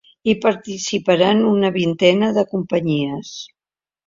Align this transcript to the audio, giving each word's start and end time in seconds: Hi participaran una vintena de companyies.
Hi 0.31 0.33
participaran 0.45 1.43
una 1.49 1.71
vintena 1.77 2.31
de 2.39 2.45
companyies. 2.55 3.37